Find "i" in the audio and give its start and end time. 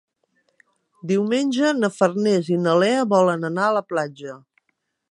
2.57-2.59